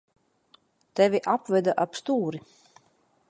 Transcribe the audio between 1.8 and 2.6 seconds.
ap stūri.